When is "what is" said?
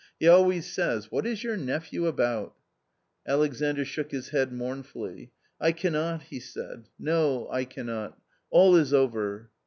1.11-1.43